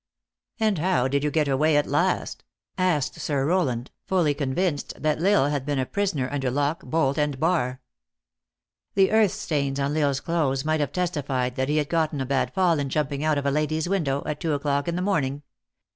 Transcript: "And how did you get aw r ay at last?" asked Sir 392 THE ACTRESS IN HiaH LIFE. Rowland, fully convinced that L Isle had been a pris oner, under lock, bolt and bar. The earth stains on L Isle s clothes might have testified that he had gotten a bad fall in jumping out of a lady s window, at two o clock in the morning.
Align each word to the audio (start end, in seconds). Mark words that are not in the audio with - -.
"And 0.59 0.79
how 0.79 1.07
did 1.07 1.23
you 1.23 1.29
get 1.29 1.47
aw 1.47 1.53
r 1.59 1.63
ay 1.67 1.75
at 1.75 1.85
last?" 1.85 2.43
asked 2.79 3.19
Sir 3.19 3.43
392 3.43 3.45
THE 3.45 3.45
ACTRESS 3.45 3.45
IN 3.45 3.45
HiaH 3.45 3.45
LIFE. 3.45 3.47
Rowland, 3.47 3.91
fully 4.07 4.33
convinced 4.33 4.93
that 5.03 5.19
L 5.23 5.43
Isle 5.43 5.51
had 5.51 5.63
been 5.67 5.77
a 5.77 5.85
pris 5.85 6.15
oner, 6.15 6.29
under 6.31 6.49
lock, 6.49 6.83
bolt 6.83 7.19
and 7.19 7.39
bar. 7.39 7.81
The 8.95 9.11
earth 9.11 9.33
stains 9.33 9.79
on 9.79 9.95
L 9.95 10.01
Isle 10.07 10.09
s 10.09 10.19
clothes 10.19 10.65
might 10.65 10.79
have 10.79 10.91
testified 10.91 11.55
that 11.57 11.69
he 11.69 11.77
had 11.77 11.89
gotten 11.89 12.19
a 12.19 12.25
bad 12.25 12.51
fall 12.55 12.79
in 12.79 12.89
jumping 12.89 13.23
out 13.23 13.37
of 13.37 13.45
a 13.45 13.51
lady 13.51 13.77
s 13.77 13.87
window, 13.87 14.23
at 14.25 14.39
two 14.39 14.53
o 14.53 14.57
clock 14.57 14.87
in 14.87 14.95
the 14.95 15.03
morning. 15.03 15.43